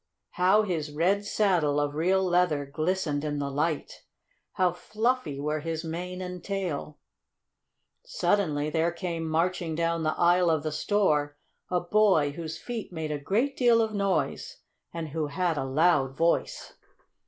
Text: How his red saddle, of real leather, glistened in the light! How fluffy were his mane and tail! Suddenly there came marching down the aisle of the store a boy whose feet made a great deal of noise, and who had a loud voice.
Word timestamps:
How 0.31 0.63
his 0.63 0.91
red 0.91 1.25
saddle, 1.25 1.79
of 1.79 1.93
real 1.93 2.23
leather, 2.23 2.65
glistened 2.65 3.23
in 3.23 3.37
the 3.37 3.51
light! 3.51 4.01
How 4.53 4.71
fluffy 4.71 5.39
were 5.39 5.59
his 5.59 5.83
mane 5.83 6.23
and 6.23 6.43
tail! 6.43 6.97
Suddenly 8.03 8.71
there 8.71 8.91
came 8.91 9.29
marching 9.29 9.75
down 9.75 10.01
the 10.01 10.17
aisle 10.17 10.49
of 10.49 10.63
the 10.63 10.71
store 10.71 11.37
a 11.69 11.79
boy 11.81 12.31
whose 12.31 12.57
feet 12.57 12.91
made 12.91 13.11
a 13.11 13.19
great 13.19 13.55
deal 13.55 13.79
of 13.79 13.93
noise, 13.93 14.61
and 14.91 15.09
who 15.09 15.27
had 15.27 15.55
a 15.55 15.65
loud 15.65 16.15
voice. 16.17 16.73